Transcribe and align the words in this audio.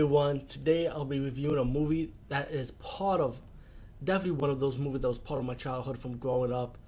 everyone. 0.00 0.46
Today 0.46 0.86
I'll 0.88 1.04
be 1.04 1.20
reviewing 1.20 1.58
a 1.58 1.64
movie 1.64 2.10
that 2.30 2.50
is 2.50 2.70
part 2.70 3.20
of, 3.20 3.38
definitely 4.02 4.40
one 4.40 4.48
of 4.48 4.58
those 4.58 4.78
movies 4.78 5.02
that 5.02 5.08
was 5.08 5.18
part 5.18 5.40
of 5.40 5.44
my 5.44 5.52
childhood 5.52 5.98
from 5.98 6.16
growing 6.16 6.54
up, 6.54 6.78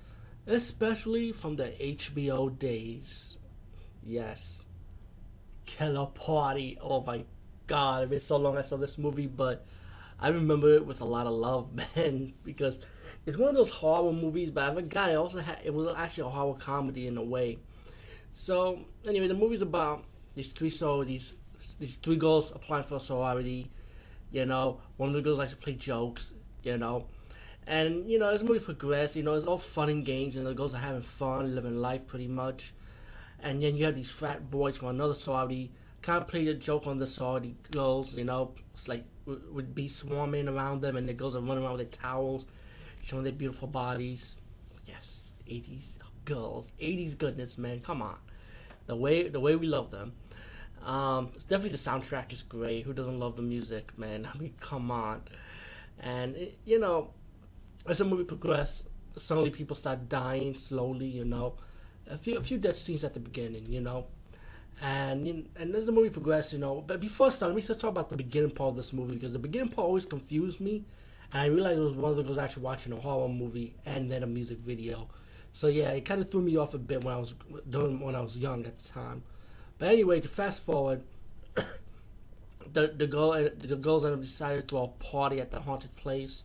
especially 0.46 1.30
from 1.30 1.56
the 1.56 1.64
HBO 1.78 2.58
days. 2.58 3.37
Yes. 4.03 4.64
Killer 5.67 6.06
Party. 6.06 6.78
Oh 6.80 7.03
my 7.03 7.26
god, 7.67 8.04
it's 8.04 8.08
been 8.08 8.21
so 8.21 8.38
long 8.38 8.56
I 8.56 8.62
saw 8.62 8.78
this 8.78 8.96
movie, 8.96 9.26
but 9.26 9.67
I 10.19 10.29
remember 10.29 10.72
it 10.72 10.87
with 10.87 11.03
a 11.03 11.04
lot 11.04 11.26
of 11.26 11.35
love, 11.35 11.69
man, 11.94 12.33
because 12.44 12.79
it's 13.26 13.37
one 13.37 13.51
of 13.51 13.54
those 13.54 13.69
horror 13.69 14.15
movies, 14.15 14.49
but 14.49 14.71
I 14.71 14.74
forgot 14.74 15.10
it 15.10 15.17
also 15.17 15.40
had, 15.40 15.58
it 15.63 15.74
was 15.74 15.94
actually 15.99 16.29
a 16.29 16.30
horror 16.30 16.55
comedy 16.55 17.09
in 17.09 17.19
a 17.19 17.23
way. 17.23 17.59
So, 18.33 18.87
anyway, 19.06 19.29
the 19.29 19.34
movie's 19.34 19.60
about 19.60 20.05
these 20.34 20.48
three 20.48 20.70
so 20.70 21.05
these 21.05 21.34
these 21.78 21.96
three 21.96 22.16
girls 22.16 22.52
applying 22.52 22.84
for 22.84 22.96
a 22.96 23.00
sorority. 23.00 23.70
You 24.30 24.46
know, 24.46 24.80
one 24.96 25.10
of 25.10 25.14
the 25.14 25.22
girls 25.22 25.38
likes 25.38 25.50
to 25.52 25.56
play 25.56 25.74
jokes. 25.74 26.34
You 26.62 26.78
know, 26.78 27.06
and 27.66 28.08
you 28.10 28.18
know 28.18 28.28
as 28.30 28.42
movie 28.42 28.60
progresses, 28.60 29.16
you 29.16 29.22
know 29.22 29.34
it's 29.34 29.46
all 29.46 29.58
fun 29.58 29.88
and 29.88 30.04
games, 30.04 30.36
and 30.36 30.46
the 30.46 30.54
girls 30.54 30.74
are 30.74 30.78
having 30.78 31.02
fun, 31.02 31.54
living 31.54 31.76
life 31.76 32.06
pretty 32.06 32.28
much. 32.28 32.74
And 33.40 33.60
then 33.62 33.76
you 33.76 33.84
have 33.84 33.94
these 33.96 34.10
frat 34.10 34.50
boys 34.50 34.76
from 34.76 34.88
another 34.88 35.14
sorority 35.14 35.72
kind 36.02 36.20
of 36.20 36.28
play 36.28 36.46
a 36.48 36.54
joke 36.54 36.86
on 36.86 36.98
the 36.98 37.06
sorority 37.06 37.56
girls. 37.70 38.14
You 38.14 38.24
know, 38.24 38.52
it's 38.74 38.88
like 38.88 39.04
would 39.26 39.74
be 39.74 39.88
swarming 39.88 40.48
around 40.48 40.80
them, 40.82 40.96
and 40.96 41.08
the 41.08 41.14
girls 41.14 41.36
are 41.36 41.40
running 41.40 41.64
around 41.64 41.78
with 41.78 41.90
their 41.90 42.00
towels, 42.00 42.44
showing 43.02 43.24
their 43.24 43.32
beautiful 43.32 43.68
bodies. 43.68 44.36
Yes, 44.86 45.32
80s 45.46 45.98
girls, 46.24 46.72
80s 46.80 47.14
goodness, 47.14 47.56
man. 47.58 47.80
Come 47.80 48.02
on, 48.02 48.16
the 48.86 48.96
way 48.96 49.28
the 49.28 49.40
way 49.40 49.56
we 49.56 49.66
love 49.66 49.90
them. 49.90 50.12
Um, 50.84 51.30
definitely 51.48 51.70
the 51.70 51.77
soundtrack 51.78 52.32
is 52.32 52.42
great. 52.42 52.84
Who 52.84 52.92
doesn't 52.92 53.18
love 53.18 53.36
the 53.36 53.42
music, 53.42 53.97
man? 53.98 54.28
I 54.34 54.38
mean, 54.38 54.55
come 54.61 54.91
on. 54.91 55.22
And 56.00 56.36
it, 56.36 56.58
you 56.64 56.78
know, 56.78 57.11
as 57.88 57.98
the 57.98 58.05
movie 58.05 58.25
progresses, 58.25 58.84
suddenly 59.19 59.50
people 59.50 59.77
start 59.77 60.08
dying 60.08 60.55
slowly. 60.55 61.06
You 61.06 61.25
know, 61.25 61.55
a 62.08 62.19
few 62.19 62.36
a 62.38 62.42
few 62.42 62.58
death 62.58 62.78
scenes 62.78 63.05
at 63.05 63.14
the 63.14 63.20
beginning. 63.20 63.66
You 63.72 63.80
know, 63.80 64.06
and 64.83 65.48
and 65.56 65.75
as 65.75 65.86
the 65.86 65.92
movie 65.92 66.10
progresses, 66.10 66.55
you 66.55 66.58
know. 66.58 66.83
But 66.86 67.00
before 67.00 67.28
I 67.28 67.30
start, 67.30 67.50
let 67.50 67.56
me 67.56 67.62
just 67.62 67.80
talk 67.80 67.91
about 67.91 68.10
the 68.10 68.16
beginning 68.16 68.50
part 68.50 68.70
of 68.70 68.77
this 68.77 68.92
movie 68.92 69.14
because 69.14 69.33
the 69.33 69.38
beginning 69.38 69.69
part 69.70 69.86
always 69.86 70.06
confused 70.06 70.60
me, 70.60 70.84
and 71.33 71.42
I 71.42 71.47
realized 71.47 71.78
it 71.78 71.83
was 71.83 71.92
one 71.94 72.10
of 72.10 72.16
the 72.16 72.22
girls 72.25 72.38
actually 72.38 72.64
watching 72.64 72.92
a 72.92 72.97
horror 72.97 73.28
movie 73.28 73.75
and 73.86 74.10
then 74.10 74.22
a 74.22 74.27
music 74.27 74.58
video. 74.58 75.08
So 75.53 75.69
yeah, 75.69 75.91
it 75.91 76.05
kind 76.05 76.20
of 76.20 76.30
threw 76.30 76.41
me 76.42 76.56
off 76.56 76.75
a 76.75 76.78
bit 76.78 77.05
when 77.05 77.14
I 77.14 77.19
was 77.19 77.34
when 77.70 78.14
I 78.14 78.20
was 78.20 78.36
young 78.38 78.64
at 78.66 78.78
the 78.78 78.88
time. 78.88 79.22
But 79.83 79.91
anyway, 79.91 80.20
to 80.20 80.28
fast 80.28 80.62
forward, 80.62 81.02
the 82.72 82.94
the 82.97 83.08
girl 83.08 83.33
the 83.33 83.75
girls 83.75 84.05
end 84.05 84.14
up 84.14 84.20
deciding 84.20 84.62
to 84.62 84.69
throw 84.69 84.84
a 84.84 85.02
party 85.02 85.41
at 85.41 85.50
the 85.50 85.58
haunted 85.58 85.97
place, 85.97 86.44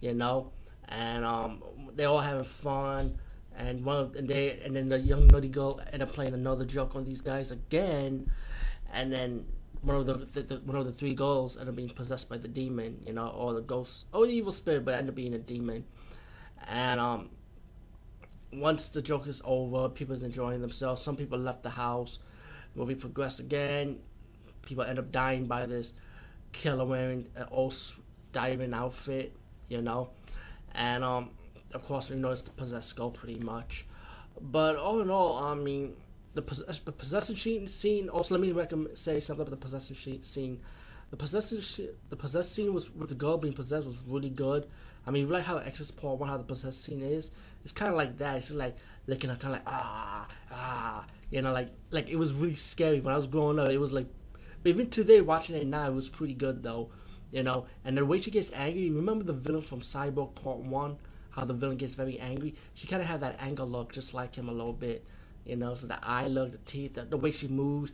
you 0.00 0.14
know, 0.14 0.50
and 0.88 1.22
um, 1.22 1.62
they're 1.94 2.08
all 2.08 2.20
having 2.20 2.44
fun. 2.44 3.18
And 3.54 3.84
one 3.84 3.98
of, 3.98 4.14
and 4.14 4.26
they 4.26 4.60
and 4.64 4.74
then 4.74 4.88
the 4.88 4.98
young 4.98 5.26
nutty 5.26 5.48
girl 5.48 5.78
end 5.92 6.02
up 6.02 6.14
playing 6.14 6.32
another 6.32 6.64
joke 6.64 6.96
on 6.96 7.04
these 7.04 7.20
guys 7.20 7.50
again, 7.50 8.32
and 8.94 9.12
then 9.12 9.44
one 9.82 9.96
of 9.96 10.06
the, 10.06 10.14
the, 10.14 10.40
the, 10.40 10.56
one 10.60 10.78
of 10.78 10.86
the 10.86 10.92
three 10.94 11.12
girls 11.12 11.58
end 11.58 11.68
up 11.68 11.76
being 11.76 11.90
possessed 11.90 12.30
by 12.30 12.38
the 12.38 12.48
demon, 12.48 13.02
you 13.06 13.12
know, 13.12 13.28
or 13.28 13.52
the 13.52 13.60
ghost, 13.60 14.06
or 14.14 14.26
the 14.26 14.32
evil 14.32 14.52
spirit, 14.52 14.86
but 14.86 14.94
end 14.94 15.06
up 15.06 15.14
being 15.14 15.34
a 15.34 15.38
demon. 15.38 15.84
And 16.66 16.98
um, 16.98 17.28
once 18.54 18.88
the 18.88 19.02
joke 19.02 19.26
is 19.26 19.42
over, 19.44 19.90
people's 19.90 20.22
enjoying 20.22 20.62
themselves. 20.62 21.02
Some 21.02 21.16
people 21.16 21.38
left 21.38 21.62
the 21.62 21.68
house 21.68 22.20
movie 22.74 22.94
progressed 22.94 23.40
again. 23.40 23.98
People 24.62 24.84
end 24.84 24.98
up 24.98 25.10
dying 25.10 25.46
by 25.46 25.66
this 25.66 25.92
killer 26.52 26.84
wearing 26.84 27.28
an 27.36 27.46
old 27.50 27.74
diving 28.32 28.74
outfit, 28.74 29.34
you 29.68 29.82
know. 29.82 30.10
And 30.74 31.02
um, 31.02 31.30
of 31.72 31.84
course, 31.86 32.10
we 32.10 32.22
it's 32.24 32.42
the 32.42 32.50
possessed 32.50 32.94
girl 32.96 33.10
pretty 33.10 33.40
much. 33.40 33.86
But 34.40 34.76
all 34.76 35.00
in 35.00 35.10
all, 35.10 35.38
I 35.38 35.54
mean, 35.54 35.94
the, 36.34 36.42
possess- 36.42 36.78
the 36.78 36.92
possession 36.92 37.68
scene. 37.68 38.08
Also, 38.08 38.34
let 38.34 38.40
me 38.40 38.52
recommend, 38.52 38.96
say 38.96 39.20
something 39.20 39.42
about 39.42 39.50
the 39.50 39.56
possession 39.56 40.22
scene. 40.22 40.60
The 41.10 41.16
possession, 41.16 41.88
the 42.08 42.16
possessed 42.16 42.54
scene 42.54 42.72
was 42.72 42.90
with 42.94 43.08
the 43.08 43.16
girl 43.16 43.36
being 43.36 43.52
possessed 43.52 43.86
was 43.86 44.00
really 44.06 44.30
good. 44.30 44.66
I 45.06 45.10
mean, 45.10 45.26
you 45.26 45.32
like 45.32 45.44
how 45.44 45.56
Exorcist 45.56 46.00
Part 46.00 46.18
One, 46.18 46.28
how 46.28 46.36
the 46.36 46.44
possessed 46.44 46.84
scene 46.84 47.02
is. 47.02 47.30
It's 47.64 47.72
kind 47.72 47.90
of 47.90 47.96
like 47.96 48.18
that. 48.18 48.36
It's 48.36 48.50
like 48.50 48.76
licking 49.06 49.30
her 49.30 49.36
tongue, 49.36 49.52
like 49.52 49.62
ah 49.66 50.28
ah. 50.52 50.79
You 51.30 51.42
know, 51.42 51.52
like 51.52 51.68
like 51.90 52.08
it 52.08 52.16
was 52.16 52.32
really 52.32 52.56
scary 52.56 53.00
when 53.00 53.12
I 53.12 53.16
was 53.16 53.26
growing 53.26 53.58
up. 53.58 53.68
It 53.68 53.78
was 53.78 53.92
like, 53.92 54.06
even 54.64 54.90
today, 54.90 55.20
watching 55.20 55.56
it 55.56 55.66
now, 55.66 55.86
it 55.86 55.94
was 55.94 56.08
pretty 56.08 56.34
good 56.34 56.62
though. 56.62 56.90
You 57.30 57.44
know, 57.44 57.66
and 57.84 57.96
the 57.96 58.04
way 58.04 58.20
she 58.20 58.30
gets 58.30 58.50
angry. 58.52 58.90
Remember 58.90 59.24
the 59.24 59.32
villain 59.32 59.62
from 59.62 59.80
Cyborg 59.80 60.34
Part 60.34 60.58
One? 60.58 60.98
How 61.30 61.44
the 61.44 61.54
villain 61.54 61.76
gets 61.76 61.94
very 61.94 62.18
angry. 62.18 62.56
She 62.74 62.88
kind 62.88 63.00
of 63.00 63.06
had 63.06 63.20
that 63.20 63.36
anger 63.38 63.62
look, 63.62 63.92
just 63.92 64.14
like 64.14 64.34
him 64.34 64.48
a 64.48 64.52
little 64.52 64.72
bit. 64.72 65.04
You 65.44 65.56
know, 65.56 65.74
so 65.74 65.86
the 65.86 65.98
eye 66.04 66.26
look, 66.26 66.52
the 66.52 66.58
teeth, 66.58 66.94
the, 66.94 67.04
the 67.04 67.16
way 67.16 67.30
she 67.30 67.46
moves. 67.46 67.92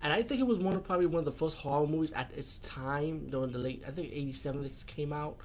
And 0.00 0.12
I 0.12 0.22
think 0.22 0.40
it 0.40 0.46
was 0.46 0.58
one 0.58 0.74
of 0.74 0.84
probably 0.84 1.06
one 1.06 1.20
of 1.20 1.24
the 1.24 1.32
first 1.32 1.56
horror 1.58 1.86
movies 1.86 2.12
at 2.12 2.30
its 2.34 2.58
time 2.58 3.28
during 3.30 3.52
the 3.52 3.58
late 3.58 3.82
I 3.86 3.90
think 3.90 4.10
'87 4.12 4.64
it 4.64 4.72
came 4.86 5.12
out. 5.12 5.36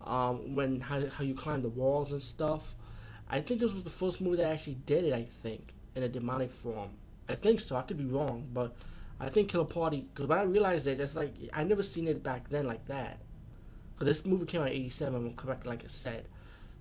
Um, 0.00 0.54
when 0.54 0.80
how 0.80 1.06
how 1.08 1.22
you 1.22 1.34
climb 1.34 1.62
the 1.62 1.68
walls 1.68 2.12
and 2.12 2.22
stuff. 2.22 2.74
I 3.28 3.40
think 3.40 3.60
this 3.60 3.72
was 3.72 3.84
the 3.84 3.90
first 3.90 4.20
movie 4.20 4.38
that 4.38 4.50
actually 4.50 4.78
did 4.86 5.04
it. 5.04 5.12
I 5.12 5.22
think 5.24 5.74
in 6.00 6.04
a 6.04 6.08
demonic 6.08 6.52
form. 6.52 6.90
I 7.28 7.34
think 7.34 7.60
so. 7.60 7.76
I 7.76 7.82
could 7.82 7.98
be 7.98 8.04
wrong, 8.04 8.48
but 8.52 8.74
I 9.20 9.28
think 9.28 9.50
Killer 9.50 9.64
Party. 9.64 10.06
Because 10.12 10.26
when 10.26 10.38
I 10.38 10.42
realized 10.42 10.86
it, 10.86 11.00
it's 11.00 11.14
like 11.14 11.34
I 11.52 11.64
never 11.64 11.82
seen 11.82 12.08
it 12.08 12.22
back 12.22 12.48
then 12.48 12.66
like 12.66 12.86
that. 12.86 13.18
Because 13.94 14.16
this 14.16 14.26
movie 14.26 14.46
came 14.46 14.62
out 14.62 14.68
in 14.68 14.74
'87. 14.74 15.14
I'm 15.14 15.34
correct, 15.34 15.66
like 15.66 15.84
I 15.84 15.88
said. 15.88 16.26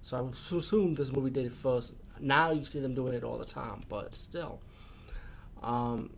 So 0.02 0.18
I 0.18 0.56
assume 0.56 0.96
this 0.96 1.12
movie 1.12 1.30
did 1.30 1.46
it 1.46 1.52
first. 1.52 1.94
Now 2.20 2.52
you 2.52 2.66
see 2.66 2.80
them 2.80 2.96
doing 2.96 3.14
it 3.14 3.24
all 3.24 3.38
the 3.38 3.46
time, 3.46 3.84
but 3.90 4.16
still. 4.16 4.62
Um. 5.62 6.12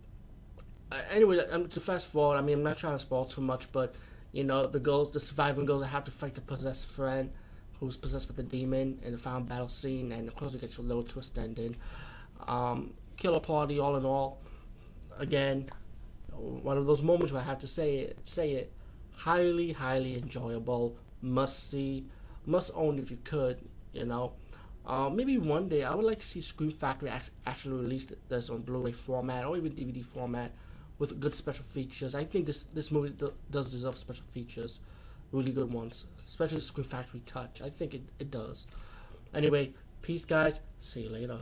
Anyway, 1.10 1.40
I'm 1.50 1.68
to 1.70 1.80
fast 1.80 2.08
forward. 2.08 2.38
I 2.38 2.42
mean, 2.42 2.58
I'm 2.58 2.64
not 2.64 2.78
trying 2.78 2.96
to 2.96 3.00
spoil 3.00 3.26
too 3.26 3.42
much, 3.42 3.72
but 3.72 3.96
you 4.32 4.44
know, 4.44 4.68
the 4.68 4.80
girls, 4.80 5.12
the 5.12 5.20
surviving 5.20 5.66
girls, 5.66 5.86
have 5.86 6.04
to 6.04 6.12
fight 6.12 6.36
the 6.36 6.42
possessed 6.42 6.86
friend 6.86 7.32
who's 7.80 7.98
possessed 7.98 8.28
with 8.28 8.38
the 8.38 8.44
demon 8.44 9.00
in 9.04 9.12
the 9.12 9.18
final 9.18 9.42
battle 9.42 9.68
scene, 9.68 10.12
and 10.12 10.28
of 10.28 10.36
course, 10.36 10.54
it 10.54 10.62
gets 10.62 10.78
a 10.78 10.82
little 10.82 11.02
twist 11.02 11.38
ending. 11.38 11.76
Um, 12.48 12.94
killer 13.18 13.40
party, 13.40 13.80
all 13.80 13.96
in 13.96 14.06
all. 14.06 14.40
Again, 15.18 15.70
one 16.32 16.78
of 16.78 16.86
those 16.86 17.02
moments 17.02 17.32
where 17.32 17.42
I 17.42 17.46
have 17.46 17.60
to 17.60 17.68
say 17.68 17.98
it, 17.98 18.18
say 18.24 18.52
it. 18.52 18.72
Highly, 19.12 19.72
highly 19.72 20.18
enjoyable. 20.18 20.96
Must 21.22 21.70
see, 21.70 22.06
must 22.46 22.72
own 22.74 22.98
if 22.98 23.12
you 23.12 23.20
could. 23.24 23.60
You 23.94 24.06
know, 24.06 24.34
uh, 24.86 25.10
maybe 25.10 25.38
one 25.38 25.70
day 25.70 25.84
I 25.84 25.94
would 25.94 26.06
like 26.06 26.20
to 26.20 26.28
see 26.28 26.42
Scream 26.42 26.72
Factory 26.72 27.12
actually 27.46 27.82
release 27.82 28.08
this 28.30 28.50
on 28.50 28.62
Blu-ray 28.62 28.94
format 28.94 29.46
or 29.46 29.58
even 29.58 29.74
DVD 29.74 30.04
format 30.04 30.52
with 30.98 31.20
good 31.20 31.36
special 31.36 31.66
features. 31.66 32.16
I 32.16 32.24
think 32.24 32.46
this 32.48 32.66
this 32.74 32.92
movie 32.92 33.14
does 33.50 33.70
deserve 33.70 33.98
special 33.98 34.26
features, 34.32 34.80
really 35.32 35.52
good 35.52 35.72
ones, 35.72 36.06
especially 36.28 36.62
Scream 36.62 36.86
Factory 36.86 37.22
Touch. 37.26 37.62
I 37.62 37.70
think 37.70 37.94
it, 37.94 38.04
it 38.18 38.32
does. 38.32 38.66
Anyway, 39.34 39.74
peace, 40.02 40.26
guys. 40.26 40.62
See 40.80 41.02
you 41.02 41.10
later. 41.10 41.40